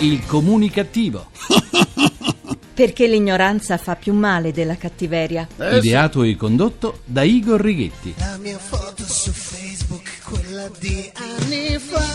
Il 0.00 0.24
comunicativo. 0.26 1.30
Perché 2.72 3.08
l'ignoranza 3.08 3.76
fa 3.78 3.96
più 3.96 4.14
male 4.14 4.52
della 4.52 4.76
cattiveria. 4.76 5.48
Ideato 5.58 6.22
e 6.22 6.36
condotto 6.36 7.00
da 7.04 7.24
Igor 7.24 7.60
Righetti. 7.60 8.14
La 8.18 8.36
mia 8.40 8.58
foto 8.58 9.02
su 9.04 9.32
Facebook, 9.32 10.22
quella 10.22 10.70
di 10.78 11.10
anni 11.14 11.78
fa. 11.78 12.06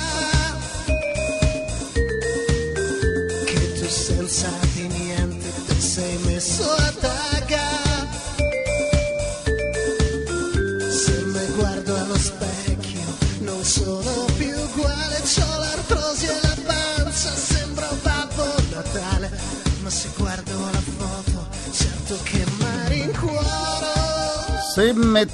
Che 3.46 3.74
tu 3.74 3.86
senza 3.86 4.50
di 4.76 4.88
niente 4.88 5.52
ti 5.68 5.82
sei 5.82 6.18
messo 6.24 6.64
a 6.64 6.94
taga. 7.02 7.13
Se 24.74 24.92
me 24.92 25.28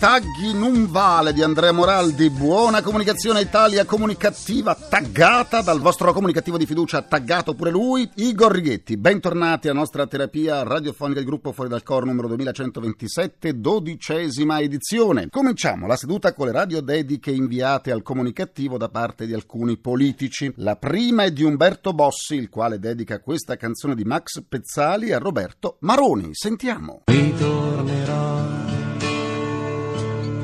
non 0.54 0.92
vale 0.92 1.32
di 1.32 1.42
Andrea 1.42 1.72
Moraldi, 1.72 2.30
buona 2.30 2.82
comunicazione 2.82 3.40
Italia 3.40 3.86
comunicativa 3.86 4.76
taggata 4.76 5.62
dal 5.62 5.80
vostro 5.80 6.12
comunicativo 6.12 6.58
di 6.58 6.66
fiducia, 6.66 7.04
taggato 7.04 7.54
pure 7.54 7.72
lui, 7.72 8.10
Igor 8.16 8.52
Righetti. 8.52 8.98
Bentornati 8.98 9.70
alla 9.70 9.80
nostra 9.80 10.06
terapia 10.08 10.64
radiofonica 10.64 11.20
del 11.20 11.30
gruppo 11.30 11.54
Fuori 11.54 11.70
dal 11.70 11.84
Coro 11.84 12.06
numero 12.06 12.28
2127, 12.28 13.62
dodicesima 13.62 14.60
edizione. 14.60 15.30
Cominciamo 15.30 15.88
la 15.88 15.96
seduta 15.96 16.34
con 16.34 16.48
le 16.48 16.52
radio 16.52 16.82
dediche 16.82 17.32
inviate 17.32 17.92
al 17.92 18.02
comunicativo 18.02 18.78
da 18.78 18.90
parte 18.90 19.26
di 19.26 19.34
alcuni 19.34 19.78
politici. 19.78 20.52
La 20.58 20.76
prima 20.76 21.24
è 21.24 21.32
di 21.32 21.44
Umberto 21.44 21.94
Bossi, 21.94 22.36
il 22.36 22.50
quale 22.50 22.78
dedica 22.78 23.22
questa 23.22 23.56
canzone 23.56 23.96
di 23.96 24.04
Max 24.04 24.44
Pezzali 24.46 25.14
a 25.14 25.18
Roberto 25.18 25.78
Maroni. 25.80 26.32
Sentiamo. 26.34 27.04
Ritornerò, 27.06 28.59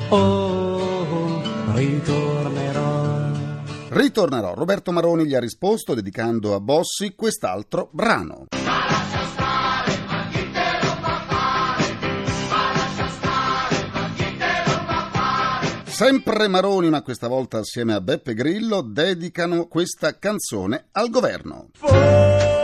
oh, 0.09 1.41
ritornerò. 1.73 3.31
Ritornerò. 3.89 4.53
Roberto 4.53 4.91
Maroni 4.91 5.25
gli 5.25 5.35
ha 5.35 5.39
risposto 5.39 5.93
dedicando 5.93 6.53
a 6.53 6.59
Bossi 6.59 7.13
quest'altro 7.15 7.89
brano. 7.91 8.45
Sempre 15.85 16.49
Maroni, 16.49 16.89
ma 16.89 17.01
questa 17.01 17.29
volta 17.29 17.59
assieme 17.59 17.93
a 17.93 18.01
Beppe 18.01 18.33
Grillo, 18.33 18.81
dedicano 18.81 19.67
questa 19.67 20.19
canzone 20.19 20.87
al 20.91 21.09
governo. 21.09 21.69
Votare, 21.79 22.54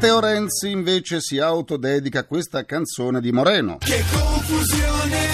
Matteo 0.00 0.20
Renzi 0.20 0.70
invece 0.70 1.20
si 1.20 1.38
autodedica 1.38 2.24
questa 2.24 2.64
canzone 2.64 3.20
di 3.20 3.32
Moreno. 3.32 3.76
Che 3.80 4.02
confusione 4.10 5.28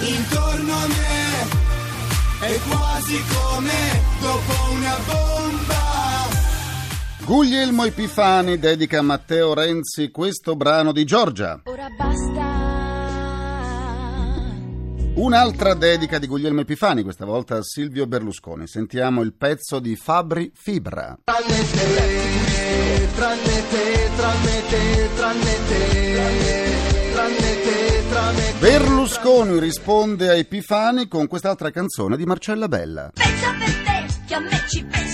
intorno 0.00 0.72
a 0.72 0.86
me 0.88 2.44
è 2.44 2.58
quasi 2.68 3.22
come 3.32 4.02
dopo 4.20 4.72
una 4.72 4.96
bomba. 5.06 5.76
Guglielmo 7.24 7.84
Epifani 7.84 8.58
dedica 8.58 8.98
a 8.98 9.02
Matteo 9.02 9.54
Renzi 9.54 10.10
questo 10.10 10.56
brano 10.56 10.90
di 10.90 11.04
Giorgia. 11.04 11.60
Ora 11.62 11.88
basta. 11.96 12.47
Un'altra 15.18 15.74
dedica 15.74 16.20
di 16.20 16.28
Guglielmo 16.28 16.60
Epifani, 16.60 17.02
questa 17.02 17.24
volta 17.24 17.56
a 17.56 17.62
Silvio 17.64 18.06
Berlusconi. 18.06 18.68
Sentiamo 18.68 19.22
il 19.22 19.34
pezzo 19.34 19.80
di 19.80 19.96
Fabri 19.96 20.52
Fibra. 20.54 21.18
Tranne 21.24 21.70
te, 21.72 23.08
tranne 23.16 23.62
te, 23.68 24.14
tranne 24.14 24.62
te, 24.68 25.08
tranne 25.16 25.56
te, 25.66 27.12
tranne 27.12 27.62
te, 27.62 28.02
tranne 28.10 28.52
te. 28.52 28.58
Berlusconi 28.60 29.58
risponde 29.58 30.28
a 30.28 30.34
Epifani 30.34 31.08
con 31.08 31.26
quest'altra 31.26 31.72
canzone 31.72 32.16
di 32.16 32.24
Marcella 32.24 32.68
Bella. 32.68 33.10
Pensa 33.12 33.54
per 33.58 33.74
te, 33.74 34.06
che 34.24 34.34
a 34.34 34.38
me 34.38 34.62
ci 34.68 34.84
penso 34.84 35.07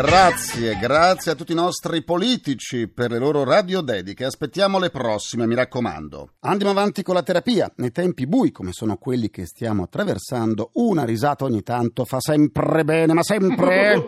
Grazie, 0.00 0.78
grazie 0.78 1.32
a 1.32 1.34
tutti 1.34 1.50
i 1.50 1.56
nostri 1.56 2.04
politici 2.04 2.86
per 2.86 3.10
le 3.10 3.18
loro 3.18 3.42
radiodediche. 3.42 4.24
Aspettiamo 4.24 4.78
le 4.78 4.90
prossime, 4.90 5.44
mi 5.44 5.56
raccomando. 5.56 6.34
Andiamo 6.42 6.70
avanti 6.70 7.02
con 7.02 7.16
la 7.16 7.24
terapia. 7.24 7.68
Nei 7.78 7.90
tempi 7.90 8.28
bui, 8.28 8.52
come 8.52 8.70
sono 8.70 8.96
quelli 8.96 9.28
che 9.28 9.44
stiamo 9.44 9.82
attraversando, 9.82 10.70
una 10.74 11.04
risata 11.04 11.46
ogni 11.46 11.64
tanto 11.64 12.04
fa 12.04 12.20
sempre 12.20 12.84
bene, 12.84 13.12
ma 13.12 13.24
sempre. 13.24 14.04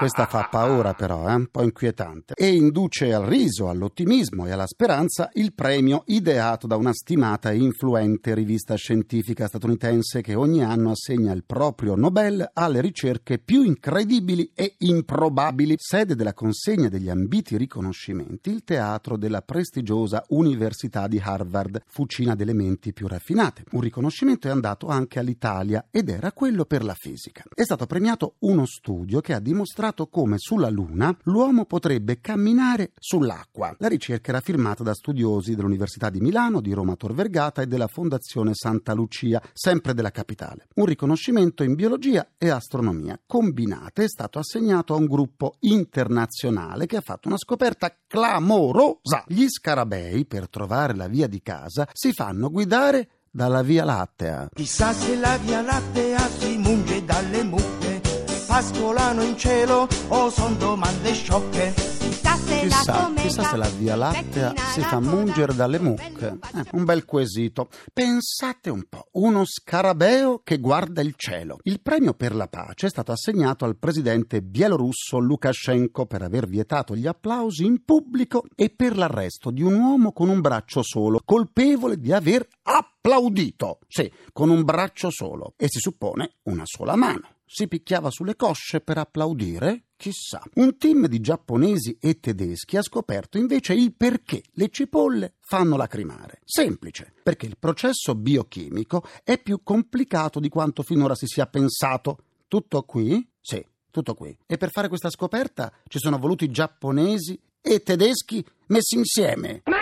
Questa 0.00 0.24
fa 0.24 0.48
paura 0.50 0.94
però, 0.94 1.26
è 1.26 1.34
un 1.34 1.48
po' 1.50 1.62
inquietante. 1.62 2.32
E 2.34 2.54
induce 2.54 3.12
al 3.12 3.26
riso, 3.26 3.68
all'ottimismo 3.68 4.46
e 4.46 4.50
alla 4.50 4.66
speranza 4.66 5.28
il 5.34 5.52
premio 5.52 6.04
ideato 6.06 6.66
da 6.66 6.76
una 6.76 6.94
stimata 6.94 7.50
e 7.50 7.58
influente 7.58 8.32
rivista 8.32 8.76
scientifica 8.76 9.46
statunitense 9.46 10.22
che 10.22 10.34
ogni 10.34 10.64
anno 10.64 10.92
assegna 10.92 11.34
il 11.34 11.44
proprio 11.44 11.96
Nobel 11.96 12.48
alle 12.54 12.80
ricerche 12.80 13.29
più 13.38 13.62
incredibili 13.62 14.50
e 14.54 14.74
improbabili. 14.78 15.74
Sede 15.78 16.14
della 16.14 16.34
consegna 16.34 16.88
degli 16.88 17.08
ambiti 17.08 17.56
riconoscimenti, 17.56 18.50
il 18.50 18.64
teatro 18.64 19.16
della 19.16 19.42
prestigiosa 19.42 20.24
Università 20.28 21.06
di 21.06 21.20
Harvard, 21.22 21.82
fucina 21.86 22.34
delle 22.34 22.52
menti 22.52 22.92
più 22.92 23.06
raffinate. 23.06 23.64
Un 23.72 23.80
riconoscimento 23.80 24.48
è 24.48 24.50
andato 24.50 24.88
anche 24.88 25.18
all'Italia 25.18 25.86
ed 25.90 26.08
era 26.08 26.32
quello 26.32 26.64
per 26.64 26.84
la 26.84 26.94
fisica. 26.94 27.42
È 27.54 27.62
stato 27.62 27.86
premiato 27.86 28.34
uno 28.40 28.66
studio 28.66 29.20
che 29.20 29.34
ha 29.34 29.40
dimostrato 29.40 30.08
come 30.08 30.36
sulla 30.38 30.68
Luna 30.68 31.16
l'uomo 31.24 31.64
potrebbe 31.64 32.20
camminare 32.20 32.92
sull'acqua. 32.98 33.74
La 33.78 33.88
ricerca 33.88 34.30
era 34.30 34.40
firmata 34.40 34.82
da 34.82 34.94
studiosi 34.94 35.54
dell'Università 35.54 36.10
di 36.10 36.20
Milano, 36.20 36.60
di 36.60 36.72
Roma 36.72 36.96
Tor 36.96 37.14
Vergata 37.14 37.62
e 37.62 37.66
della 37.66 37.86
Fondazione 37.86 38.52
Santa 38.54 38.92
Lucia, 38.92 39.42
sempre 39.52 39.94
della 39.94 40.10
capitale. 40.10 40.66
Un 40.76 40.86
riconoscimento 40.86 41.62
in 41.62 41.74
biologia 41.74 42.32
e 42.38 42.48
astronomia 42.48 43.09
combinate 43.26 44.04
è 44.04 44.08
stato 44.08 44.38
assegnato 44.38 44.94
a 44.94 44.96
un 44.96 45.06
gruppo 45.06 45.54
internazionale 45.60 46.86
che 46.86 46.96
ha 46.96 47.00
fatto 47.00 47.28
una 47.28 47.38
scoperta 47.38 47.94
clamorosa. 48.06 49.24
Gli 49.26 49.46
scarabei, 49.48 50.26
per 50.26 50.48
trovare 50.48 50.94
la 50.94 51.08
via 51.08 51.26
di 51.26 51.40
casa, 51.42 51.88
si 51.92 52.12
fanno 52.12 52.50
guidare 52.50 53.08
dalla 53.30 53.62
Via 53.62 53.84
Lattea. 53.84 54.48
Chissà 54.54 54.92
se 54.92 55.16
la 55.16 55.36
via 55.38 55.62
lattea 55.62 56.28
si 56.28 56.56
munge 56.56 57.04
dalle 57.04 57.44
mucche, 57.44 58.00
pascolano 58.46 59.22
in 59.22 59.36
cielo 59.36 59.88
o 60.08 60.30
son 60.30 60.58
domande 60.58 61.12
sciocche. 61.12 61.99
Chissà 62.30 62.36
se 62.36 62.66
la 62.68 63.12
Chissà, 63.16 63.42
se 63.42 63.56
la 63.56 63.68
Via 63.70 63.96
Lattea 63.96 64.54
si 64.72 64.80
fa 64.82 65.00
mungere 65.00 65.52
dalle 65.52 65.80
mucche. 65.80 66.38
Eh, 66.54 66.64
un 66.72 66.84
bel 66.84 67.04
quesito. 67.04 67.68
Pensate 67.92 68.70
un 68.70 68.84
po', 68.88 69.08
uno 69.12 69.44
scarabeo 69.44 70.40
che 70.44 70.58
guarda 70.58 71.00
il 71.00 71.14
cielo. 71.16 71.58
Il 71.62 71.80
premio 71.80 72.14
per 72.14 72.36
la 72.36 72.46
pace 72.46 72.86
è 72.86 72.90
stato 72.90 73.10
assegnato 73.10 73.64
al 73.64 73.78
presidente 73.78 74.42
bielorusso 74.42 75.18
Lukashenko 75.18 76.06
per 76.06 76.22
aver 76.22 76.46
vietato 76.46 76.94
gli 76.94 77.08
applausi 77.08 77.64
in 77.64 77.84
pubblico 77.84 78.44
e 78.54 78.70
per 78.70 78.96
l'arresto 78.96 79.50
di 79.50 79.62
un 79.62 79.74
uomo 79.74 80.12
con 80.12 80.28
un 80.28 80.40
braccio 80.40 80.82
solo, 80.84 81.22
colpevole 81.24 81.98
di 81.98 82.12
aver 82.12 82.46
applaudito. 82.62 83.78
Sì, 83.88 84.08
con 84.32 84.50
un 84.50 84.62
braccio 84.62 85.10
solo. 85.10 85.54
E 85.56 85.66
si 85.68 85.80
suppone 85.80 86.36
una 86.44 86.62
sola 86.64 86.94
mano. 86.94 87.39
Si 87.52 87.66
picchiava 87.66 88.12
sulle 88.12 88.36
cosce 88.36 88.80
per 88.80 88.96
applaudire? 88.96 89.86
Chissà. 89.96 90.40
Un 90.54 90.78
team 90.78 91.08
di 91.08 91.18
giapponesi 91.18 91.98
e 92.00 92.20
tedeschi 92.20 92.76
ha 92.76 92.82
scoperto 92.82 93.38
invece 93.38 93.74
il 93.74 93.92
perché 93.92 94.40
le 94.52 94.68
cipolle 94.68 95.34
fanno 95.40 95.76
lacrimare. 95.76 96.42
Semplice, 96.44 97.12
perché 97.24 97.46
il 97.46 97.56
processo 97.58 98.14
biochimico 98.14 99.02
è 99.24 99.36
più 99.36 99.64
complicato 99.64 100.38
di 100.38 100.48
quanto 100.48 100.84
finora 100.84 101.16
si 101.16 101.26
sia 101.26 101.46
pensato. 101.46 102.18
Tutto 102.46 102.84
qui? 102.84 103.28
Sì, 103.40 103.60
tutto 103.90 104.14
qui. 104.14 104.34
E 104.46 104.56
per 104.56 104.70
fare 104.70 104.86
questa 104.86 105.10
scoperta 105.10 105.72
ci 105.88 105.98
sono 105.98 106.18
voluti 106.18 106.48
giapponesi 106.52 107.36
e 107.60 107.82
tedeschi 107.82 108.46
messi 108.68 108.94
insieme. 108.94 109.62
Ma 109.64 109.80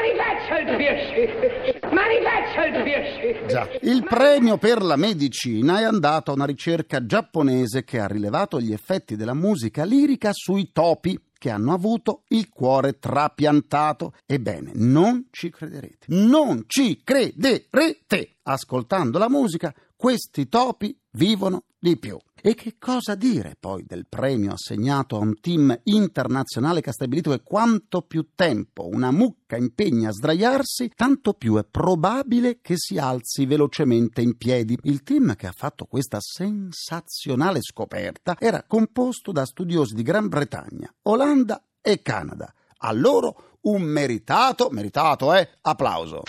rifaccia 2.08 2.66
il 2.66 2.82
piacere! 2.82 3.46
Già. 3.46 3.68
Il 3.82 4.04
premio 4.04 4.58
per 4.58 4.82
la 4.82 4.96
medicina 4.96 5.80
è 5.80 5.84
andato 5.84 6.30
a 6.30 6.34
una 6.34 6.46
ricerca 6.46 7.04
giapponese 7.04 7.84
che 7.84 8.00
ha 8.00 8.06
rilevato 8.06 8.60
gli 8.60 8.72
effetti 8.72 9.16
della 9.16 9.34
musica 9.34 9.84
lirica 9.84 10.30
sui 10.32 10.72
topi 10.72 11.20
che 11.38 11.50
hanno 11.50 11.72
avuto 11.72 12.24
il 12.28 12.48
cuore 12.48 12.98
trapiantato. 12.98 14.12
Ebbene, 14.26 14.72
non 14.74 15.28
ci 15.30 15.50
crederete. 15.50 16.06
Non 16.08 16.64
ci 16.66 17.00
crederete! 17.04 18.38
Ascoltando 18.42 19.18
la 19.18 19.28
musica, 19.28 19.72
questi 19.94 20.48
topi 20.48 20.98
vivono 21.12 21.64
di 21.78 21.96
più. 21.96 22.18
E 22.40 22.54
che 22.54 22.76
cosa 22.78 23.14
dire 23.14 23.56
poi 23.58 23.84
del 23.84 24.06
premio 24.08 24.52
assegnato 24.52 25.16
a 25.16 25.20
un 25.20 25.40
team 25.40 25.76
internazionale 25.84 26.80
che 26.80 26.90
ha 26.90 26.92
stabilito 26.92 27.30
che 27.30 27.42
quanto 27.42 28.02
più 28.02 28.28
tempo 28.34 28.86
una 28.86 29.10
mucca 29.10 29.56
impegna 29.56 30.10
a 30.10 30.12
sdraiarsi, 30.12 30.92
tanto 30.94 31.32
più 31.34 31.56
è 31.56 31.64
probabile 31.64 32.60
che 32.60 32.74
si 32.76 32.96
alzi 32.96 33.44
velocemente 33.44 34.20
in 34.20 34.36
piedi. 34.36 34.78
Il 34.82 35.02
team 35.02 35.34
che 35.34 35.48
ha 35.48 35.52
fatto 35.52 35.86
questa 35.86 36.18
sensazionale 36.20 37.60
scoperta 37.60 38.36
era 38.38 38.62
composto 38.62 39.32
da 39.32 39.44
studiosi 39.44 39.94
di 39.94 40.02
Gran 40.02 40.28
Bretagna, 40.28 40.92
Olanda 41.02 41.62
e 41.80 42.02
Canada. 42.02 42.52
A 42.80 42.92
loro 42.92 43.56
un 43.62 43.82
meritato, 43.82 44.68
meritato 44.70 45.34
eh, 45.34 45.48
applauso. 45.62 46.22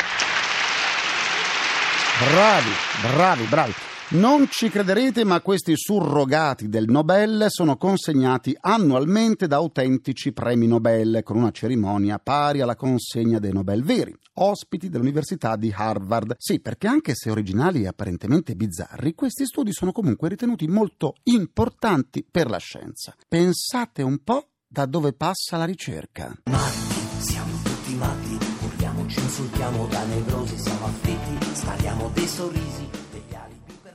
Bravi, 2.19 2.71
bravi, 3.01 3.44
bravi. 3.45 3.73
Non 4.11 4.47
ci 4.50 4.69
crederete, 4.69 5.23
ma 5.23 5.39
questi 5.39 5.73
surrogati 5.75 6.67
del 6.67 6.89
Nobel 6.89 7.45
sono 7.50 7.77
consegnati 7.77 8.57
annualmente 8.59 9.45
da 9.45 9.57
autentici 9.57 10.31
premi 10.31 10.65
Nobel, 10.65 11.21
con 11.23 11.38
una 11.38 11.51
cerimonia 11.51 12.17
pari 12.17 12.61
alla 12.61 12.75
consegna 12.75 13.38
dei 13.38 13.51
Nobel 13.51 13.83
veri, 13.83 14.11
ospiti 14.33 14.89
dell'Università 14.89 15.56
di 15.56 15.71
Harvard. 15.71 16.33
Sì, 16.39 16.59
perché 16.59 16.88
anche 16.88 17.13
se 17.13 17.29
originali 17.29 17.83
e 17.83 17.88
apparentemente 17.88 18.56
bizzarri, 18.56 19.13
questi 19.13 19.45
studi 19.45 19.71
sono 19.71 19.91
comunque 19.91 20.29
ritenuti 20.29 20.67
molto 20.67 21.13
importanti 21.25 22.25
per 22.29 22.50
la 22.50 22.57
scienza. 22.57 23.13
Pensate 23.27 24.01
un 24.01 24.23
po' 24.23 24.47
da 24.67 24.88
dove 24.88 25.13
passa 25.13 25.56
la 25.57 25.65
ricerca. 25.65 26.35
Matti, 26.45 27.19
siamo 27.19 27.51
tutti 27.61 27.94
matti, 27.94 28.38
urliamo, 28.65 29.06
ci 29.06 29.19
insultiamo 29.19 29.85
da 29.85 30.03
nevrosi, 30.06 30.57
siamo 30.57 30.85
affetti, 30.85 31.45
spariamo 31.53 32.09
dei 32.11 32.27
sorrisi. 32.27 32.99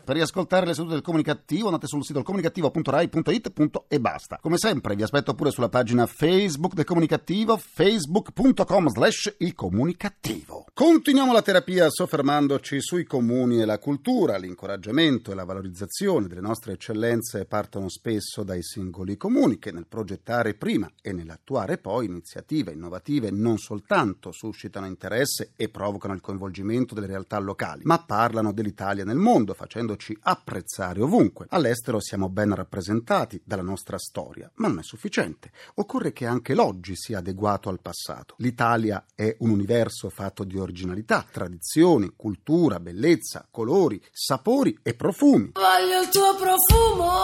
Per- 0.04 0.16
riascoltare 0.16 0.66
le 0.66 0.74
sedute 0.74 0.94
del 0.94 1.02
comunicativo 1.02 1.66
andate 1.66 1.86
sul 1.86 2.04
sito 2.04 2.22
comunicativo.rai.it 2.22 3.52
e 3.88 4.00
basta. 4.00 4.38
Come 4.40 4.56
sempre 4.58 4.94
vi 4.94 5.02
aspetto 5.02 5.34
pure 5.34 5.50
sulla 5.50 5.68
pagina 5.68 6.06
Facebook 6.06 6.74
del 6.74 6.84
comunicativo 6.84 7.56
facebook.com 7.56 8.88
slash 8.88 9.34
il 9.38 9.54
comunicativo. 9.54 10.66
Continuiamo 10.72 11.32
la 11.32 11.42
terapia 11.42 11.88
soffermandoci 11.88 12.80
sui 12.80 13.04
comuni 13.04 13.60
e 13.60 13.64
la 13.64 13.78
cultura. 13.78 14.36
L'incoraggiamento 14.36 15.32
e 15.32 15.34
la 15.34 15.44
valorizzazione 15.44 16.26
delle 16.26 16.40
nostre 16.40 16.74
eccellenze 16.74 17.44
partono 17.46 17.88
spesso 17.88 18.42
dai 18.42 18.62
singoli 18.62 19.16
comuni 19.16 19.58
che 19.58 19.72
nel 19.72 19.86
progettare 19.86 20.54
prima 20.54 20.90
e 21.00 21.12
nell'attuare 21.12 21.78
poi 21.78 22.06
iniziative 22.06 22.72
innovative 22.72 23.30
non 23.30 23.58
soltanto 23.58 24.32
suscitano 24.32 24.86
interesse 24.86 25.52
e 25.56 25.68
provocano 25.68 26.14
il 26.14 26.20
coinvolgimento 26.20 26.94
delle 26.94 27.06
realtà 27.06 27.38
locali, 27.38 27.82
ma 27.84 28.02
parlano 28.04 28.52
dell'Italia 28.52 29.04
nel 29.04 29.16
mondo, 29.16 29.54
facendoci 29.94 30.16
apprezzare 30.22 31.00
ovunque. 31.00 31.46
All'estero 31.50 32.00
siamo 32.00 32.28
ben 32.28 32.54
rappresentati 32.54 33.40
dalla 33.44 33.62
nostra 33.62 33.98
storia, 33.98 34.50
ma 34.56 34.68
non 34.68 34.80
è 34.80 34.82
sufficiente. 34.82 35.52
Occorre 35.74 36.12
che 36.12 36.26
anche 36.26 36.54
l'oggi 36.54 36.94
sia 36.96 37.18
adeguato 37.18 37.68
al 37.68 37.80
passato. 37.80 38.34
L'Italia 38.38 39.04
è 39.14 39.34
un 39.40 39.50
universo 39.50 40.10
fatto 40.10 40.44
di 40.44 40.58
originalità, 40.58 41.24
tradizioni, 41.30 42.12
cultura, 42.14 42.80
bellezza, 42.80 43.46
colori, 43.50 44.02
sapori 44.10 44.78
e 44.82 44.94
profumi. 44.94 45.52
Voglio 45.52 46.00
il 46.02 46.08
tuo 46.08 46.34
profumo. 46.34 47.22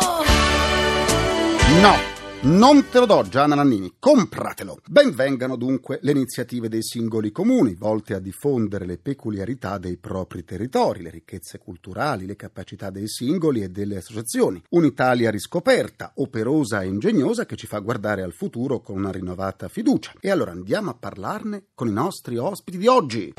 No! 1.80 2.19
Non 2.42 2.88
te 2.88 2.98
lo 2.98 3.04
do, 3.04 3.22
Gianna 3.28 3.54
Nannini, 3.54 3.96
compratelo. 3.98 4.78
Benvengano 4.86 5.56
dunque 5.56 5.98
le 6.00 6.12
iniziative 6.12 6.70
dei 6.70 6.82
singoli 6.82 7.30
comuni, 7.32 7.74
volte 7.74 8.14
a 8.14 8.18
diffondere 8.18 8.86
le 8.86 8.96
peculiarità 8.96 9.76
dei 9.76 9.98
propri 9.98 10.42
territori, 10.42 11.02
le 11.02 11.10
ricchezze 11.10 11.58
culturali, 11.58 12.24
le 12.24 12.36
capacità 12.36 12.88
dei 12.88 13.08
singoli 13.08 13.62
e 13.62 13.68
delle 13.68 13.98
associazioni. 13.98 14.62
Un'Italia 14.70 15.30
riscoperta, 15.30 16.12
operosa 16.14 16.80
e 16.80 16.86
ingegnosa 16.86 17.44
che 17.44 17.56
ci 17.56 17.66
fa 17.66 17.78
guardare 17.80 18.22
al 18.22 18.32
futuro 18.32 18.80
con 18.80 18.96
una 18.96 19.12
rinnovata 19.12 19.68
fiducia. 19.68 20.14
E 20.18 20.30
allora 20.30 20.52
andiamo 20.52 20.88
a 20.88 20.96
parlarne 20.98 21.66
con 21.74 21.88
i 21.88 21.92
nostri 21.92 22.38
ospiti 22.38 22.78
di 22.78 22.86
oggi. 22.86 23.34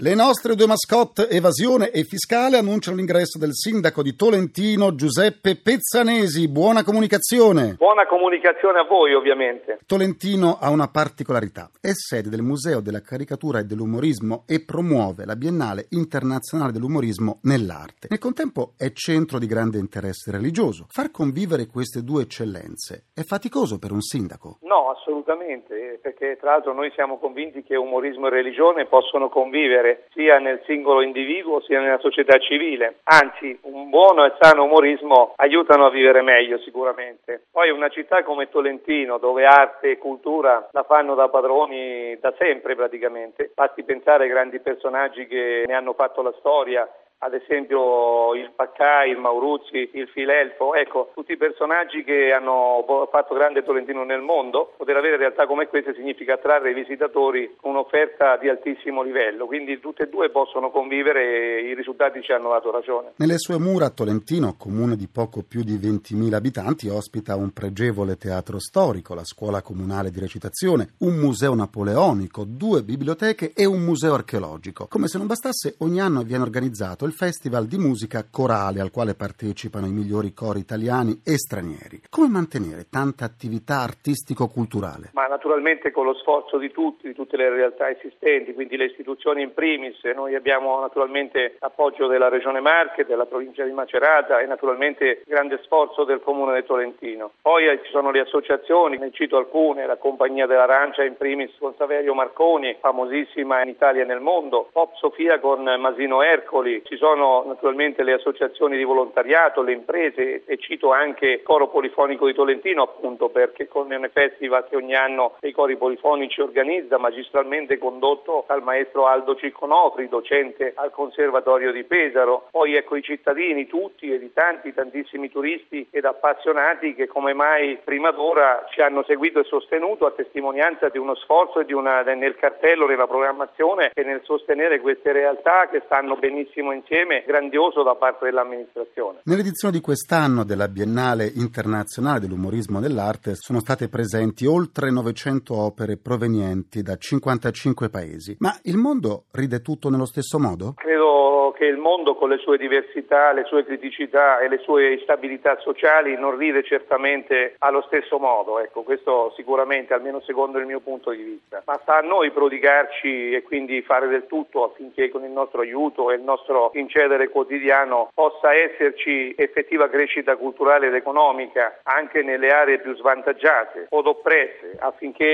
Le 0.00 0.14
nostre 0.14 0.54
due 0.54 0.66
mascotte, 0.66 1.28
evasione 1.28 1.90
e 1.90 2.04
fiscale, 2.04 2.56
annunciano 2.56 2.96
l'ingresso 2.96 3.38
del 3.38 3.52
sindaco 3.52 4.02
di 4.02 4.16
Tolentino, 4.16 4.94
Giuseppe 4.94 5.56
Pezzanesi. 5.56 6.48
Buona 6.48 6.82
comunicazione. 6.82 7.74
Buona 7.76 8.06
comunicazione 8.06 8.80
a 8.80 8.84
voi, 8.84 9.12
ovviamente. 9.12 9.80
Tolentino 9.84 10.56
ha 10.58 10.70
una 10.70 10.88
particolarità. 10.88 11.70
È 11.78 11.90
sede 11.92 12.30
del 12.30 12.40
Museo 12.40 12.80
della 12.80 13.02
Caricatura 13.02 13.58
e 13.58 13.64
dell'Umorismo 13.64 14.44
e 14.46 14.64
promuove 14.64 15.26
la 15.26 15.36
Biennale 15.36 15.88
Internazionale 15.90 16.72
dell'Umorismo 16.72 17.40
nell'arte. 17.42 18.06
Nel 18.08 18.18
contempo 18.18 18.72
è 18.78 18.92
centro 18.92 19.38
di 19.38 19.46
grande 19.46 19.76
interesse 19.76 20.30
religioso. 20.30 20.86
Far 20.88 21.10
convivere 21.10 21.66
queste 21.66 22.02
due 22.02 22.22
eccellenze 22.22 23.08
è 23.12 23.22
faticoso 23.24 23.78
per 23.78 23.92
un 23.92 24.00
sindaco. 24.00 24.56
No, 24.62 24.90
assolutamente, 24.90 25.98
perché 26.00 26.38
tra 26.40 26.52
l'altro 26.52 26.72
noi 26.72 26.90
siamo 26.94 27.18
convinti 27.18 27.62
che 27.62 27.76
umorismo 27.76 28.28
e 28.28 28.30
religione 28.30 28.86
possono 28.86 29.28
convivere 29.28 29.80
sia 30.12 30.38
nel 30.38 30.62
singolo 30.64 31.02
individuo 31.02 31.60
sia 31.60 31.80
nella 31.80 31.98
società 31.98 32.38
civile. 32.38 32.96
Anzi, 33.04 33.58
un 33.62 33.90
buono 33.90 34.24
e 34.24 34.32
sano 34.40 34.64
umorismo 34.64 35.32
aiutano 35.36 35.86
a 35.86 35.90
vivere 35.90 36.22
meglio 36.22 36.58
sicuramente. 36.58 37.44
Poi 37.50 37.70
una 37.70 37.88
città 37.88 38.22
come 38.22 38.48
Tolentino, 38.48 39.18
dove 39.18 39.44
arte 39.44 39.92
e 39.92 39.98
cultura 39.98 40.68
la 40.72 40.82
fanno 40.82 41.14
da 41.14 41.28
padroni 41.28 42.16
da 42.20 42.32
sempre 42.38 42.74
praticamente, 42.74 43.50
basti 43.54 43.82
pensare 43.82 44.24
ai 44.24 44.30
grandi 44.30 44.60
personaggi 44.60 45.26
che 45.26 45.64
ne 45.66 45.74
hanno 45.74 45.92
fatto 45.92 46.22
la 46.22 46.34
storia, 46.38 46.88
ad 47.24 47.34
esempio 47.34 48.34
il 48.34 48.50
Paccai, 48.54 49.10
il 49.10 49.18
Mauruzzi, 49.18 49.90
il 49.92 50.08
Filelfo, 50.08 50.74
ecco, 50.74 51.12
tutti 51.14 51.32
i 51.32 51.36
personaggi 51.36 52.02
che 52.02 52.32
hanno 52.32 52.84
fatto 53.10 53.34
grande 53.34 53.62
Tolentino 53.62 54.02
nel 54.02 54.20
mondo, 54.20 54.72
poter 54.76 54.96
avere 54.96 55.16
realtà 55.16 55.46
come 55.46 55.68
queste 55.68 55.94
significa 55.94 56.34
attrarre 56.34 56.70
i 56.70 56.74
visitatori 56.74 57.48
un'offerta 57.62 58.36
di 58.38 58.48
altissimo 58.48 59.02
livello, 59.02 59.46
quindi 59.46 59.78
tutte 59.78 60.04
e 60.04 60.08
due 60.08 60.30
possono 60.30 60.70
convivere 60.70 61.60
e 61.60 61.70
i 61.70 61.74
risultati 61.74 62.20
ci 62.22 62.32
hanno 62.32 62.50
dato 62.50 62.72
ragione. 62.72 63.12
Nelle 63.16 63.38
sue 63.38 63.58
mura 63.58 63.90
Tolentino, 63.90 64.56
comune 64.58 64.96
di 64.96 65.06
poco 65.06 65.44
più 65.46 65.62
di 65.62 65.76
20.000 65.76 66.34
abitanti, 66.34 66.88
ospita 66.88 67.36
un 67.36 67.52
pregevole 67.52 68.16
teatro 68.16 68.58
storico, 68.58 69.14
la 69.14 69.24
scuola 69.24 69.62
comunale 69.62 70.10
di 70.10 70.18
recitazione, 70.18 70.94
un 70.98 71.14
museo 71.14 71.54
napoleonico, 71.54 72.42
due 72.44 72.82
biblioteche 72.82 73.52
e 73.54 73.64
un 73.64 73.80
museo 73.82 74.14
archeologico. 74.14 74.88
Come 74.88 75.06
se 75.06 75.18
non 75.18 75.28
bastasse, 75.28 75.76
ogni 75.78 76.00
anno 76.00 76.22
viene 76.22 76.42
organizzato 76.42 77.04
il 77.04 77.10
Festival 77.12 77.66
di 77.66 77.78
musica 77.78 78.26
corale 78.28 78.80
al 78.80 78.90
quale 78.90 79.14
partecipano 79.14 79.86
i 79.86 79.92
migliori 79.92 80.32
cori 80.32 80.58
italiani 80.58 81.20
e 81.24 81.36
stranieri. 81.36 82.02
Come 82.10 82.28
mantenere 82.28 82.88
tanta 82.90 83.24
attività 83.24 83.80
artistico-culturale? 83.80 85.10
Ma 85.12 85.26
naturalmente 85.26 85.90
con 85.90 86.06
lo 86.06 86.14
sforzo 86.14 86.58
di 86.58 86.70
tutti, 86.70 87.06
di 87.06 87.14
tutte 87.14 87.36
le 87.36 87.48
realtà 87.50 87.88
esistenti, 87.90 88.54
quindi 88.54 88.76
le 88.76 88.86
istituzioni 88.86 89.42
in 89.42 89.54
primis, 89.54 90.02
noi 90.14 90.34
abbiamo 90.34 90.80
naturalmente 90.80 91.56
l'appoggio 91.60 92.06
della 92.06 92.28
Regione 92.28 92.60
Marche, 92.60 93.04
della 93.04 93.26
provincia 93.26 93.64
di 93.64 93.72
Macerata 93.72 94.40
e 94.40 94.46
naturalmente 94.46 95.22
grande 95.26 95.60
sforzo 95.62 96.04
del 96.04 96.20
Comune 96.20 96.60
di 96.60 96.66
Tolentino. 96.66 97.32
Poi 97.40 97.66
eh, 97.68 97.80
ci 97.84 97.90
sono 97.90 98.10
le 98.10 98.20
associazioni, 98.20 98.98
ne 98.98 99.10
cito 99.12 99.36
alcune, 99.36 99.86
la 99.86 99.96
Compagnia 99.96 100.46
dell'Arancia 100.46 101.04
in 101.04 101.16
primis 101.16 101.50
con 101.58 101.74
Saverio 101.76 102.14
Marconi, 102.14 102.76
famosissima 102.80 103.62
in 103.62 103.68
Italia 103.68 104.02
e 104.02 104.06
nel 104.06 104.20
mondo, 104.20 104.68
Pop 104.72 104.94
Sofia 104.96 105.38
con 105.38 105.62
Masino 105.62 106.22
Ercoli, 106.22 106.82
ci 106.84 106.96
sono 107.02 107.42
naturalmente 107.48 108.04
le 108.04 108.12
associazioni 108.12 108.76
di 108.76 108.84
volontariato, 108.84 109.62
le 109.62 109.72
imprese 109.72 110.44
e 110.46 110.56
cito 110.58 110.92
anche 110.92 111.26
il 111.26 111.42
Coro 111.42 111.66
Polifonico 111.66 112.26
di 112.26 112.32
Tolentino 112.32 112.84
appunto 112.84 113.28
perché 113.28 113.66
con 113.66 113.90
un 113.90 114.08
festival 114.12 114.68
che 114.68 114.76
ogni 114.76 114.94
anno 114.94 115.34
dei 115.40 115.50
cori 115.50 115.76
polifonici 115.76 116.40
organizza 116.40 116.98
magistralmente 116.98 117.76
condotto 117.76 118.44
dal 118.46 118.62
maestro 118.62 119.08
Aldo 119.08 119.34
Cicconofri, 119.34 120.08
docente 120.08 120.74
al 120.76 120.92
Conservatorio 120.92 121.72
di 121.72 121.82
Pesaro. 121.82 122.46
Poi 122.52 122.76
ecco 122.76 122.94
i 122.94 123.02
cittadini 123.02 123.66
tutti 123.66 124.12
e 124.12 124.20
di 124.20 124.32
tanti, 124.32 124.72
tantissimi 124.72 125.28
turisti 125.28 125.88
ed 125.90 126.04
appassionati 126.04 126.94
che 126.94 127.08
come 127.08 127.32
mai 127.32 127.80
prima 127.82 128.12
d'ora 128.12 128.64
ci 128.70 128.80
hanno 128.80 129.02
seguito 129.02 129.40
e 129.40 129.44
sostenuto 129.44 130.06
a 130.06 130.12
testimonianza 130.12 130.88
di 130.88 130.98
uno 130.98 131.16
sforzo 131.16 131.58
e 131.58 131.64
di 131.64 131.72
una, 131.72 132.02
nel 132.02 132.36
cartello, 132.36 132.86
nella 132.86 133.08
programmazione 133.08 133.90
e 133.92 134.04
nel 134.04 134.20
sostenere 134.22 134.78
queste 134.78 135.10
realtà 135.10 135.68
che 135.68 135.82
stanno 135.86 136.14
benissimo 136.14 136.70
insieme, 136.70 136.90
grandioso 137.24 137.82
da 137.82 137.94
parte 137.94 138.26
dell'amministrazione. 138.26 139.20
Nell'edizione 139.24 139.74
di 139.74 139.80
quest'anno 139.80 140.44
della 140.44 140.68
Biennale 140.68 141.30
Internazionale 141.34 142.20
dell'Umorismo 142.20 142.78
e 142.78 142.82
dell'Arte 142.82 143.34
sono 143.34 143.60
state 143.60 143.88
presenti 143.88 144.44
oltre 144.44 144.90
900 144.90 145.56
opere 145.56 145.96
provenienti 145.96 146.82
da 146.82 146.96
55 146.96 147.88
paesi. 147.88 148.36
Ma 148.40 148.52
il 148.64 148.76
mondo 148.76 149.24
ride 149.32 149.60
tutto 149.62 149.88
nello 149.88 150.06
stesso 150.06 150.38
modo? 150.38 150.74
Credo 150.76 151.54
che 151.56 151.64
il 151.66 151.76
mondo 151.76 152.16
con 152.16 152.28
le 152.28 152.38
sue 152.38 152.58
diversità, 152.58 153.32
le 153.32 153.44
sue 153.44 153.64
criticità 153.64 154.40
e 154.40 154.48
le 154.48 154.58
sue 154.58 154.94
instabilità 154.94 155.56
sociali 155.60 156.16
non 156.18 156.36
ride 156.36 156.64
certamente 156.64 157.54
allo 157.58 157.82
stesso 157.82 158.18
modo, 158.18 158.58
ecco, 158.58 158.82
questo 158.82 159.32
sicuramente, 159.36 159.94
almeno 159.94 160.20
secondo 160.22 160.58
il 160.58 160.66
mio 160.66 160.80
punto 160.80 161.10
di 161.10 161.22
vista. 161.22 161.62
Ma 161.64 161.78
sta 161.80 161.98
a 161.98 162.00
noi 162.00 162.32
prodigarci 162.32 163.32
e 163.32 163.42
quindi 163.42 163.80
fare 163.82 164.08
del 164.08 164.26
tutto 164.26 164.64
affinché 164.64 165.08
con 165.10 165.22
il 165.22 165.30
nostro 165.30 165.60
aiuto 165.60 166.10
e 166.10 166.16
il 166.16 166.22
nostro 166.22 166.71
incedere 166.74 167.28
quotidiano 167.28 168.10
possa 168.14 168.54
esserci 168.54 169.34
effettiva 169.36 169.88
crescita 169.88 170.36
culturale 170.36 170.88
ed 170.88 170.94
economica 170.94 171.80
anche 171.82 172.22
nelle 172.22 172.48
aree 172.48 172.80
più 172.80 172.94
svantaggiate 172.96 173.86
o 173.90 174.02
oppresse 174.04 174.76
affinché 174.78 175.24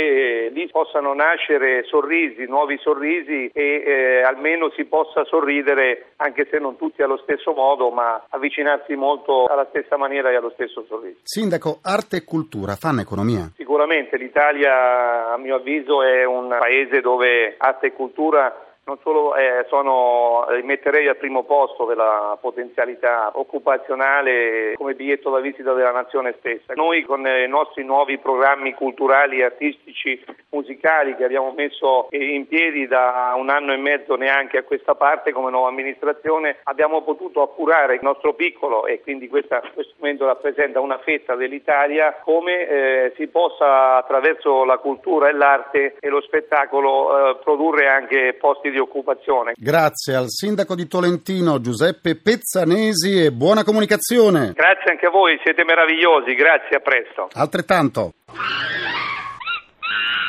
eh, 0.46 0.48
lì 0.50 0.68
possano 0.68 1.14
nascere 1.14 1.84
sorrisi, 1.84 2.44
nuovi 2.46 2.78
sorrisi 2.78 3.50
e 3.52 3.82
eh, 3.84 4.22
almeno 4.22 4.70
si 4.70 4.84
possa 4.84 5.24
sorridere 5.24 6.12
anche 6.16 6.46
se 6.50 6.58
non 6.58 6.76
tutti 6.76 7.02
allo 7.02 7.18
stesso 7.18 7.52
modo 7.52 7.90
ma 7.90 8.24
avvicinarsi 8.28 8.94
molto 8.94 9.44
alla 9.46 9.66
stessa 9.70 9.96
maniera 9.96 10.30
e 10.30 10.36
allo 10.36 10.50
stesso 10.50 10.84
sorriso. 10.86 11.18
Sindaco, 11.22 11.78
arte 11.82 12.18
e 12.18 12.24
cultura 12.24 12.74
fanno 12.76 13.00
economia? 13.00 13.50
Sicuramente 13.56 14.16
l'Italia 14.16 15.32
a 15.32 15.36
mio 15.36 15.56
avviso 15.56 16.02
è 16.02 16.24
un 16.24 16.48
paese 16.48 17.00
dove 17.00 17.54
arte 17.58 17.86
e 17.88 17.92
cultura 17.92 18.67
non 18.88 18.98
solo 19.02 19.36
eh, 19.36 19.66
sono, 19.68 20.46
metterei 20.62 21.08
al 21.08 21.16
primo 21.16 21.44
posto 21.44 21.84
della 21.84 22.38
potenzialità 22.40 23.30
occupazionale 23.34 24.72
come 24.76 24.94
biglietto 24.94 25.28
da 25.28 25.40
visita 25.40 25.74
della 25.74 25.92
nazione 25.92 26.34
stessa. 26.38 26.72
Noi 26.74 27.02
con 27.02 27.26
i 27.26 27.46
nostri 27.46 27.84
nuovi 27.84 28.16
programmi 28.16 28.72
culturali, 28.72 29.42
artistici, 29.42 30.24
musicali 30.48 31.14
che 31.16 31.24
abbiamo 31.24 31.52
messo 31.54 32.08
in 32.10 32.48
piedi 32.48 32.86
da 32.86 33.34
un 33.36 33.50
anno 33.50 33.74
e 33.74 33.76
mezzo 33.76 34.16
neanche 34.16 34.56
a 34.56 34.62
questa 34.62 34.94
parte 34.94 35.32
come 35.32 35.50
nuova 35.50 35.68
amministrazione, 35.68 36.56
abbiamo 36.62 37.02
potuto 37.02 37.42
appurare 37.42 37.96
il 37.96 38.00
nostro 38.02 38.32
piccolo 38.32 38.86
e 38.86 39.02
quindi 39.02 39.28
questa, 39.28 39.60
questo 39.74 39.92
momento 39.98 40.24
rappresenta 40.24 40.80
una 40.80 40.98
fetta 40.98 41.34
dell'Italia 41.34 42.20
come 42.24 42.66
eh, 42.66 43.12
si 43.16 43.26
possa 43.26 43.96
attraverso 43.96 44.64
la 44.64 44.78
cultura 44.78 45.28
e 45.28 45.32
l'arte 45.32 45.96
e 46.00 46.08
lo 46.08 46.22
spettacolo 46.22 47.32
eh, 47.32 47.36
produrre 47.44 47.88
anche 47.88 48.32
posti 48.40 48.70
di 48.70 48.77
di 48.78 48.80
occupazione. 48.80 49.52
Grazie 49.56 50.14
al 50.14 50.26
sindaco 50.28 50.74
di 50.74 50.86
Tolentino 50.86 51.60
Giuseppe 51.60 52.16
Pezzanesi 52.16 53.24
e 53.24 53.32
buona 53.32 53.64
comunicazione. 53.64 54.52
Grazie 54.54 54.92
anche 54.92 55.06
a 55.06 55.10
voi, 55.10 55.38
siete 55.42 55.64
meravigliosi, 55.64 56.34
grazie, 56.34 56.76
a 56.76 56.80
presto. 56.80 57.28
Altrettanto. 57.32 58.12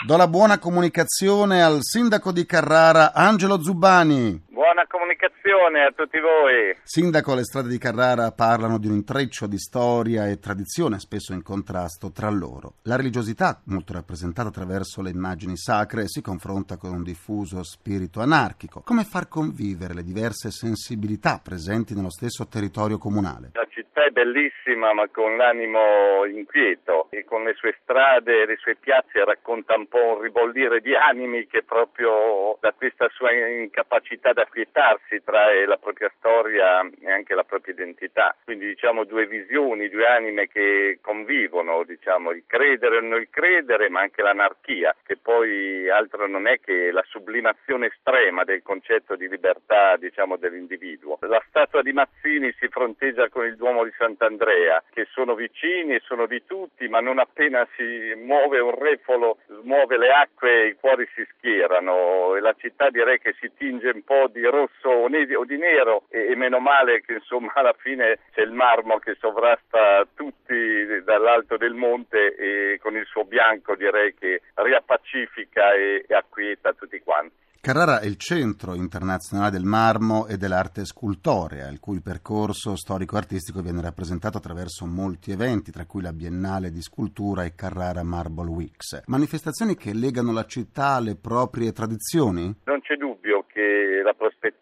Do 0.06 0.18
la 0.18 0.28
buona 0.28 0.58
comunicazione 0.58 1.62
al 1.62 1.80
sindaco 1.82 2.32
di 2.32 2.46
Carrara 2.46 3.14
Angelo 3.14 3.62
Zubbani. 3.62 4.48
Buona 4.70 4.86
comunicazione 4.86 5.84
a 5.84 5.92
tutti 5.96 6.20
voi. 6.20 6.78
Sindaco, 6.84 7.34
le 7.34 7.44
strade 7.44 7.70
di 7.70 7.80
Carrara 7.80 8.32
parlano 8.32 8.78
di 8.78 8.86
un 8.86 8.94
intreccio 8.94 9.48
di 9.48 9.58
storia 9.58 10.28
e 10.28 10.38
tradizione 10.38 11.00
spesso 11.00 11.34
in 11.34 11.42
contrasto 11.42 12.12
tra 12.12 12.30
loro. 12.30 12.76
La 12.84 12.96
religiosità, 12.96 13.64
molto 13.66 13.94
rappresentata 13.94 14.50
attraverso 14.50 15.02
le 15.02 15.10
immagini 15.10 15.58
sacre, 15.58 16.08
si 16.08 16.22
confronta 16.22 16.78
con 16.78 16.94
un 16.94 17.02
diffuso 17.02 17.64
spirito 17.64 18.22
anarchico. 18.22 18.84
Come 18.86 19.06
far 19.06 19.28
convivere 19.28 19.96
le 19.96 20.04
diverse 20.04 20.52
sensibilità 20.52 21.42
presenti 21.44 21.96
nello 21.96 22.12
stesso 22.12 22.48
territorio 22.48 23.00
comunale? 23.00 23.50
La 23.54 23.66
città 23.72 24.06
è 24.06 24.12
bellissima 24.12 24.94
ma 24.94 25.08
con 25.10 25.36
l'animo 25.36 26.26
inquieto 26.26 27.08
e 27.10 27.26
con 27.26 27.44
le 27.44 27.54
sue 27.56 27.76
strade 27.82 28.42
e 28.42 28.46
le 28.46 28.58
sue 28.58 28.76
piazze 28.76 29.24
racconta 29.26 29.76
un 29.76 29.88
po' 29.88 30.16
un 30.16 30.22
ribollire 30.22 30.80
di 30.80 30.96
animi 30.96 31.48
che 31.48 31.64
proprio 31.64 32.58
da 32.62 32.72
questa 32.74 33.10
sua 33.10 33.32
incapacità 33.32 34.32
da 34.34 34.46
acquietarsi 34.60 35.22
tra 35.24 35.48
la 35.66 35.78
propria 35.78 36.12
storia 36.18 36.82
e 37.02 37.12
anche 37.12 37.34
la 37.36 37.44
propria 37.44 37.74
identità. 37.74 38.36
Quindi 38.44 38.66
diciamo 38.66 39.04
due 39.04 39.26
visioni, 39.26 39.90
due 39.90 40.06
anime 40.06 40.48
che 40.48 41.00
convivono, 41.02 41.84
diciamo 41.84 42.32
il 42.32 42.44
credere 42.46 42.98
o 42.98 43.02
non 43.02 43.22
il 43.22 43.30
credere, 43.30 43.90
ma 43.90 44.02
anche 44.02 44.22
l'anarchia, 44.22 44.96
che 45.04 45.18
poi 45.18 45.90
altro 45.90 46.28
non 46.28 46.48
è 46.48 46.60
che 46.60 46.92
la 46.92 47.04
sublimazione 47.08 47.88
estrema 47.88 48.44
del 48.44 48.62
concetto 48.62 49.16
di 49.16 49.28
libertà, 49.28 49.96
diciamo, 49.98 50.38
dell'individuo. 50.38 51.18
La 51.22 51.44
statua 51.48 51.82
di 51.82 51.94
Mazzini 51.94 52.54
si 52.60 52.68
fronteggia 52.68 53.30
con 53.30 53.46
il 53.46 53.56
Duomo 53.56 53.84
di 53.84 53.94
Sant'Andrea, 53.98 54.84
che 54.92 55.08
sono 55.12 55.36
vicini 55.36 55.96
e 55.96 56.02
sono 56.04 56.26
di 56.26 56.44
tutti, 56.46 56.88
ma 56.88 57.00
non 57.00 57.20
appena 57.20 57.68
si 57.76 58.14
muove 58.16 58.60
un 58.60 58.76
refolo, 58.78 59.38
smuove 59.62 59.98
le 59.98 60.12
acque, 60.12 60.68
i 60.68 60.76
cuori 60.76 61.08
si 61.16 61.26
schierano 61.36 62.36
e 62.36 62.40
la 62.40 62.54
città 62.58 62.90
direi 62.90 63.20
che 63.20 63.36
si 63.40 63.52
tinge 63.58 63.90
un 63.90 64.04
po' 64.04 64.28
di 64.28 64.44
rosso 64.44 64.90
o 64.90 65.46
di 65.46 65.58
nero 65.58 66.04
e, 66.10 66.32
e, 66.32 66.36
meno 66.36 66.60
male 66.60 67.02
che 67.02 67.14
insomma 67.14 67.52
alla 67.54 67.76
fine 67.78 68.20
c'è 68.34 68.42
il 68.42 68.52
marmo 68.52 69.00
che 69.00 69.16
sovrasta 69.20 70.08
tutti 70.16 71.04
dall'alto 71.04 71.58
del 71.58 71.74
monte 71.74 72.36
e 72.36 72.80
con 72.82 72.96
il 72.96 73.06
suo 73.06 73.24
bianco 73.26 73.76
direi 73.76 74.14
che 74.16 74.42
riappacifica 74.54 75.74
e, 75.74 76.06
e 76.08 76.14
acquieta 76.14 76.74
tutti 76.74 77.00
quanti. 77.00 77.49
Carrara 77.62 78.00
è 78.00 78.06
il 78.06 78.16
centro 78.16 78.74
internazionale 78.74 79.52
del 79.52 79.66
marmo 79.66 80.28
e 80.28 80.38
dell'arte 80.38 80.86
scultorea, 80.86 81.68
il 81.68 81.82
cui 81.82 82.00
percorso 82.00 82.78
storico-artistico 82.78 83.62
viene 83.62 83.82
rappresentato 83.82 84.38
attraverso 84.38 84.86
molti 84.86 85.32
eventi, 85.32 85.70
tra 85.70 85.86
cui 85.86 86.02
la 86.02 86.14
Biennale 86.14 86.72
di 86.72 86.82
Scultura 86.82 87.44
e 87.44 87.56
Carrara 87.56 88.02
Marble 88.02 88.50
Weeks. 88.50 89.04
Manifestazioni 89.08 89.76
che 89.76 89.94
legano 89.94 90.32
la 90.32 90.46
città 90.46 90.94
alle 90.94 91.18
proprie 91.18 91.74
tradizioni? 91.74 92.44
Non 92.64 92.80
c'è 92.80 92.96
dubbio 92.96 93.44
che 93.52 94.02
la 94.06 94.14
prospettiva 94.14 94.59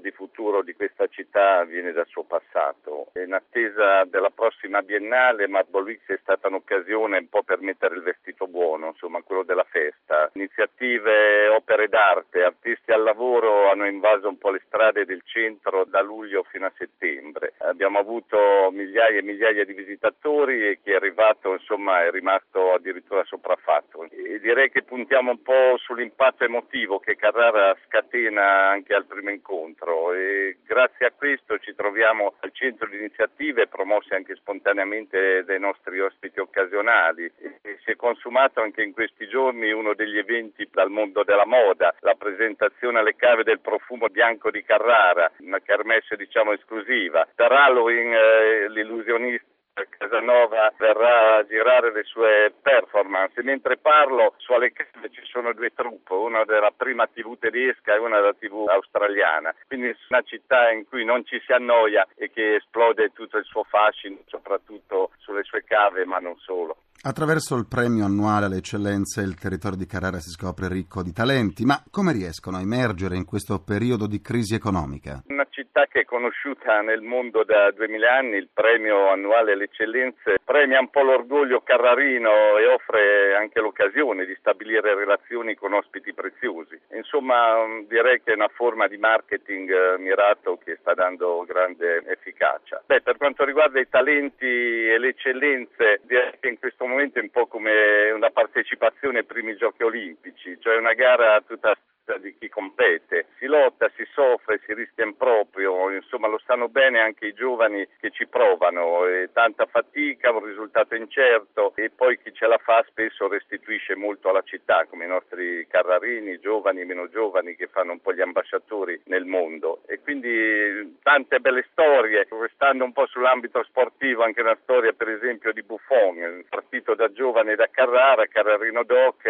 di 0.00 0.10
futuro 0.10 0.62
di 0.62 0.74
questa 0.74 1.06
città 1.06 1.64
viene 1.64 1.92
dal 1.92 2.06
suo 2.06 2.24
passato. 2.24 3.10
In 3.14 3.32
attesa 3.32 4.04
della 4.04 4.30
prossima 4.30 4.82
Biennale, 4.82 5.48
Weeks 5.70 6.06
è 6.06 6.18
stata 6.20 6.48
un'occasione 6.48 7.18
un 7.18 7.28
po' 7.28 7.42
per 7.42 7.60
mettere 7.60 7.96
il 7.96 8.02
vestito 8.02 8.46
buono, 8.46 8.88
insomma, 8.88 9.22
quello 9.22 9.42
della 9.42 9.64
festa. 9.64 10.30
Iniziative, 10.34 11.48
opere 11.48 11.88
d'arte. 11.88 12.42
Artisti 12.42 12.92
al 12.92 13.02
lavoro 13.02 13.70
hanno 13.70 13.86
invaso 13.86 14.28
un 14.28 14.38
po' 14.38 14.50
le 14.50 14.62
strade 14.66 15.04
del 15.04 15.22
centro 15.24 15.84
da 15.84 16.02
luglio 16.02 16.44
fino 16.50 16.66
a 16.66 16.72
settembre. 16.76 17.54
Abbiamo 17.58 17.98
avuto 17.98 18.70
migliaia 18.72 19.18
e 19.18 19.22
migliaia 19.22 19.64
di 19.64 19.72
visitatori 19.72 20.66
e 20.66 20.80
chi 20.82 20.90
è 20.90 20.96
arrivato 20.96 21.52
insomma 21.52 22.04
è 22.04 22.10
rimasto 22.10 22.72
addirittura 22.72 23.24
sopraffatto. 23.24 24.06
E 24.10 24.40
direi 24.40 24.70
che 24.70 24.82
puntiamo 24.82 25.30
un 25.30 25.42
po' 25.42 25.76
sull'impatto 25.78 26.44
emotivo 26.44 26.98
che 26.98 27.16
Carrara 27.16 27.76
scatena 27.86 28.68
anche 28.68 28.94
al 28.94 29.06
primo 29.06 29.21
incontro 29.30 30.12
e 30.12 30.58
grazie 30.64 31.06
a 31.06 31.12
questo 31.12 31.58
ci 31.58 31.74
troviamo 31.74 32.34
al 32.40 32.52
centro 32.52 32.88
di 32.88 32.96
iniziative 32.96 33.68
promosse 33.68 34.14
anche 34.14 34.34
spontaneamente 34.36 35.44
dai 35.44 35.60
nostri 35.60 36.00
ospiti 36.00 36.40
occasionali 36.40 37.30
e 37.62 37.78
si 37.84 37.90
è 37.90 37.96
consumato 37.96 38.60
anche 38.60 38.82
in 38.82 38.92
questi 38.92 39.28
giorni 39.28 39.70
uno 39.72 39.94
degli 39.94 40.18
eventi 40.18 40.68
dal 40.70 40.90
mondo 40.90 41.22
della 41.24 41.46
moda, 41.46 41.94
la 42.00 42.14
presentazione 42.14 42.98
alle 42.98 43.16
cave 43.16 43.44
del 43.44 43.60
profumo 43.60 44.08
bianco 44.08 44.50
di 44.50 44.62
Carrara, 44.62 45.30
una 45.38 45.60
kermesse 45.60 46.16
diciamo 46.16 46.52
esclusiva. 46.52 47.26
Per 47.34 47.52
Halloween 47.52 48.12
eh, 48.12 48.68
l'illusionista 48.70 49.51
Casanova 49.96 50.72
verrà 50.76 51.38
a 51.38 51.46
girare 51.46 51.92
le 51.92 52.02
sue 52.04 52.52
performance. 52.60 53.42
Mentre 53.42 53.78
parlo, 53.78 54.34
su 54.36 54.52
alle 54.52 54.72
cave 54.72 55.10
ci 55.10 55.22
sono 55.24 55.52
due 55.54 55.72
truppe, 55.74 56.12
una 56.12 56.44
della 56.44 56.72
prima 56.76 57.06
TV 57.06 57.38
tedesca 57.38 57.94
e 57.94 57.98
una 57.98 58.20
della 58.20 58.34
TV 58.34 58.68
australiana. 58.68 59.54
Quindi 59.66 59.96
una 60.10 60.22
città 60.22 60.70
in 60.70 60.84
cui 60.86 61.04
non 61.04 61.24
ci 61.24 61.40
si 61.44 61.52
annoia 61.52 62.06
e 62.16 62.30
che 62.30 62.56
esplode 62.56 63.12
tutto 63.14 63.38
il 63.38 63.44
suo 63.44 63.64
fascino, 63.64 64.18
soprattutto 64.26 65.10
sulle 65.18 65.42
sue 65.44 65.64
cave, 65.64 66.04
ma 66.04 66.18
non 66.18 66.36
solo. 66.36 66.76
Attraverso 67.04 67.56
il 67.56 67.66
premio 67.66 68.04
annuale 68.04 68.46
alle 68.46 68.58
eccellenze 68.58 69.22
il 69.22 69.34
territorio 69.34 69.76
di 69.76 69.86
Carrara 69.86 70.20
si 70.20 70.30
scopre 70.30 70.68
ricco 70.68 71.02
di 71.02 71.12
talenti, 71.12 71.64
ma 71.64 71.82
come 71.90 72.12
riescono 72.12 72.58
a 72.58 72.60
emergere 72.60 73.16
in 73.16 73.24
questo 73.24 73.58
periodo 73.58 74.06
di 74.06 74.20
crisi 74.20 74.54
economica? 74.54 75.20
Una 75.26 75.41
città 75.72 75.86
che 75.86 76.00
è 76.00 76.04
conosciuta 76.04 76.82
nel 76.82 77.00
mondo 77.00 77.44
da 77.44 77.70
2000 77.70 78.14
anni, 78.14 78.36
il 78.36 78.50
premio 78.52 79.08
annuale 79.08 79.52
alle 79.52 79.64
eccellenze 79.64 80.36
premia 80.44 80.78
un 80.78 80.90
po' 80.90 81.02
l'orgoglio 81.02 81.62
carrarino 81.62 82.58
e 82.58 82.66
offre 82.66 83.34
anche 83.34 83.58
l'occasione 83.58 84.26
di 84.26 84.36
stabilire 84.38 84.94
relazioni 84.94 85.54
con 85.54 85.72
ospiti 85.72 86.12
preziosi. 86.12 86.78
Insomma, 86.92 87.64
direi 87.88 88.22
che 88.22 88.32
è 88.32 88.34
una 88.34 88.50
forma 88.52 88.86
di 88.86 88.98
marketing 88.98 89.70
eh, 89.70 89.98
mirato 89.98 90.58
che 90.62 90.76
sta 90.78 90.92
dando 90.92 91.42
grande 91.46 92.04
efficacia. 92.06 92.82
Beh, 92.84 93.00
per 93.00 93.16
quanto 93.16 93.44
riguarda 93.46 93.80
i 93.80 93.88
talenti 93.88 94.44
e 94.44 94.98
le 94.98 95.08
eccellenze, 95.08 96.02
direi 96.02 96.32
che 96.38 96.48
in 96.48 96.58
questo 96.58 96.84
momento 96.84 97.18
è 97.18 97.22
un 97.22 97.30
po' 97.30 97.46
come 97.46 98.10
una 98.10 98.30
partecipazione 98.30 99.20
ai 99.20 99.24
primi 99.24 99.56
giochi 99.56 99.84
olimpici, 99.84 100.58
cioè 100.60 100.76
una 100.76 100.92
gara 100.92 101.40
tutta 101.40 101.74
di 102.20 102.36
chi 102.38 102.48
compete. 102.48 103.26
Si 103.42 103.48
lotta, 103.48 103.90
si 103.96 104.06
soffre, 104.12 104.60
si 104.64 104.72
rischia 104.72 105.04
in 105.04 105.16
proprio, 105.16 105.90
insomma 105.90 106.28
lo 106.28 106.40
sanno 106.46 106.68
bene 106.68 107.00
anche 107.00 107.26
i 107.26 107.34
giovani 107.34 107.84
che 107.98 108.12
ci 108.12 108.28
provano, 108.28 109.04
e 109.04 109.30
tanta 109.32 109.66
fatica, 109.66 110.30
un 110.30 110.44
risultato 110.44 110.94
incerto 110.94 111.72
e 111.74 111.90
poi 111.90 112.20
chi 112.22 112.32
ce 112.32 112.46
la 112.46 112.58
fa 112.58 112.84
spesso 112.86 113.26
restituisce 113.26 113.96
molto 113.96 114.28
alla 114.28 114.42
città, 114.42 114.86
come 114.88 115.06
i 115.06 115.08
nostri 115.08 115.66
carrarini, 115.66 116.38
giovani, 116.38 116.84
meno 116.84 117.08
giovani 117.08 117.56
che 117.56 117.66
fanno 117.66 117.90
un 117.90 118.00
po' 118.00 118.14
gli 118.14 118.20
ambasciatori 118.20 119.02
nel 119.06 119.24
mondo. 119.24 119.80
E 119.88 119.98
quindi 119.98 121.00
tante 121.02 121.40
belle 121.40 121.66
storie, 121.72 122.24
restando 122.30 122.84
un 122.84 122.92
po' 122.92 123.06
sull'ambito 123.06 123.64
sportivo, 123.64 124.22
anche 124.22 124.40
una 124.40 124.56
storia 124.62 124.92
per 124.92 125.08
esempio 125.08 125.52
di 125.52 125.64
Buffon, 125.64 126.44
partito 126.48 126.94
da 126.94 127.10
giovane 127.10 127.56
da 127.56 127.66
Carrara, 127.68 128.24
Carrarino 128.26 128.84
Doc, 128.84 129.24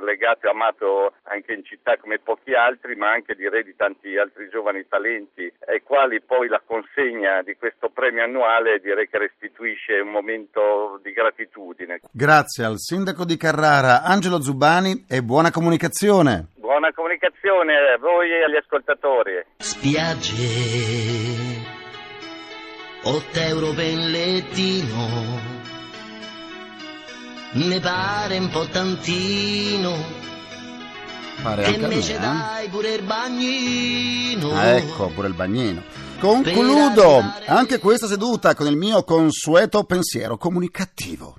legato 0.00 0.46
e 0.46 0.48
amato 0.48 1.12
anche 1.24 1.52
in 1.52 1.64
città 1.64 1.98
come 1.98 2.18
pochi 2.18 2.54
altri, 2.54 2.96
ma 2.96 3.10
anche 3.10 3.34
direi 3.34 3.56
di 3.62 3.74
tanti 3.76 4.16
altri 4.16 4.48
giovani 4.48 4.86
talenti 4.88 5.50
ai 5.66 5.82
quali 5.82 6.20
poi 6.20 6.48
la 6.48 6.62
consegna 6.64 7.42
di 7.42 7.56
questo 7.56 7.90
premio 7.90 8.24
annuale 8.24 8.80
direi 8.80 9.08
che 9.08 9.18
restituisce 9.18 9.98
un 10.00 10.10
momento 10.10 10.98
di 11.02 11.12
gratitudine. 11.12 12.00
Grazie 12.10 12.64
al 12.64 12.78
sindaco 12.78 13.24
di 13.24 13.36
Carrara, 13.36 14.02
Angelo 14.02 14.40
Zubani, 14.40 15.04
e 15.08 15.22
buona 15.22 15.50
comunicazione. 15.50 16.48
Buona 16.56 16.92
comunicazione 16.92 17.74
a 17.74 17.98
voi 17.98 18.30
e 18.30 18.44
agli 18.44 18.56
ascoltatori. 18.56 19.44
Spiagge, 19.56 20.36
8 23.04 23.38
euro 23.40 23.72
per 23.72 23.86
il 23.86 24.10
lettino, 24.10 25.56
mi 27.54 27.80
pare 27.80 28.38
un 28.38 28.50
po' 28.50 28.66
tantino. 28.66 30.17
Pare 31.42 31.62
E 31.62 31.66
anche 31.66 31.84
a 31.84 31.88
me, 31.88 31.94
invece 31.94 32.16
eh? 32.16 32.18
dai 32.18 32.68
pure 32.68 32.94
il 32.94 33.02
bagnino. 33.02 34.52
Ah, 34.52 34.66
ecco, 34.70 35.08
pure 35.08 35.28
il 35.28 35.34
bagnino. 35.34 35.82
Concludo 36.18 37.22
anche 37.46 37.78
questa 37.78 38.08
seduta 38.08 38.54
con 38.54 38.66
il 38.66 38.76
mio 38.76 39.04
consueto 39.04 39.84
pensiero 39.84 40.36
comunicativo. 40.36 41.36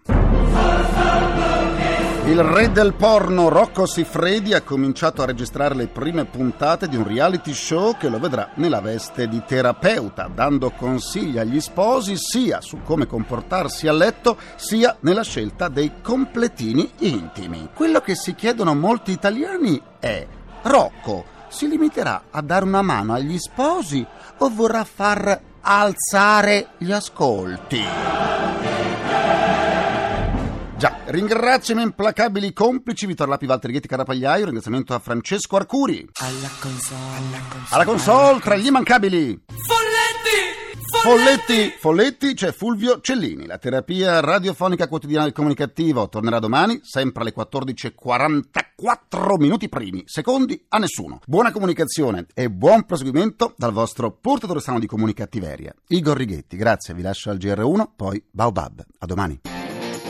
Il 2.29 2.43
re 2.43 2.71
del 2.71 2.93
porno 2.93 3.49
Rocco 3.49 3.87
Siffredi 3.87 4.53
ha 4.53 4.61
cominciato 4.61 5.23
a 5.23 5.25
registrare 5.25 5.73
le 5.73 5.87
prime 5.87 6.25
puntate 6.25 6.87
di 6.87 6.95
un 6.95 7.03
reality 7.03 7.55
show 7.55 7.97
che 7.97 8.07
lo 8.07 8.19
vedrà 8.19 8.51
nella 8.57 8.81
veste 8.81 9.27
di 9.27 9.41
terapeuta, 9.43 10.29
dando 10.31 10.69
consigli 10.69 11.39
agli 11.39 11.59
sposi 11.59 12.17
sia 12.17 12.61
su 12.61 12.83
come 12.83 13.07
comportarsi 13.07 13.87
a 13.87 13.93
letto 13.93 14.37
sia 14.57 14.95
nella 14.99 15.23
scelta 15.23 15.69
dei 15.69 16.03
completini 16.03 16.91
intimi. 16.99 17.69
Quello 17.73 17.99
che 17.99 18.13
si 18.13 18.35
chiedono 18.35 18.75
molti 18.75 19.09
italiani 19.09 19.81
è: 19.99 20.27
Rocco 20.61 21.25
si 21.47 21.67
limiterà 21.67 22.25
a 22.29 22.41
dare 22.43 22.63
una 22.63 22.83
mano 22.83 23.15
agli 23.15 23.39
sposi 23.39 24.05
o 24.37 24.49
vorrà 24.49 24.83
far 24.83 25.41
alzare 25.61 26.67
gli 26.77 26.91
ascolti? 26.91 28.38
Ringrazio 31.09 31.73
i 31.73 31.75
miei 31.75 31.87
implacabili 31.87 32.53
complici 32.53 33.07
Vittorio 33.07 33.31
Lapi, 33.31 33.47
Valtteri 33.47 33.73
Ghetti, 33.73 33.87
Carapagliaio, 33.87 34.45
ringraziamento 34.45 34.93
a 34.93 34.99
Francesco 34.99 35.55
Arcuri. 35.55 36.07
Alla 36.19 36.49
console. 36.59 37.41
Alla 37.71 37.83
console, 37.83 38.39
tra 38.39 38.55
gli 38.55 38.67
immancabili. 38.67 39.43
Folletti! 39.47 40.67
Folletti, 41.01 41.73
Folletti, 41.79 42.35
c'è 42.35 42.51
Fulvio 42.51 43.01
Cellini. 43.01 43.47
La 43.47 43.57
terapia 43.57 44.19
radiofonica 44.19 44.87
quotidiana 44.87 45.23
del 45.23 45.33
comunicativo 45.33 46.09
tornerà 46.09 46.37
domani, 46.37 46.79
sempre 46.83 47.23
alle 47.23 47.33
14.44 47.35 49.39
minuti 49.39 49.67
primi, 49.67 50.03
secondi 50.05 50.63
a 50.69 50.77
nessuno. 50.77 51.21
Buona 51.25 51.51
comunicazione 51.51 52.27
e 52.35 52.51
buon 52.51 52.85
proseguimento 52.85 53.55
dal 53.57 53.71
vostro 53.71 54.11
portatore 54.11 54.59
sano 54.59 54.77
di 54.77 54.85
comunicattiveria. 54.85 55.73
Igor 55.87 56.17
Righetti, 56.17 56.55
grazie, 56.55 56.93
vi 56.93 57.01
lascio 57.01 57.31
al 57.31 57.37
GR1, 57.37 57.87
poi 57.95 58.23
Baobab. 58.29 58.85
A 58.99 59.07
domani. 59.07 59.58